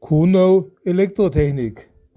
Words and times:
Kuno 0.00 0.64
Elektrotechnik. 0.84 1.88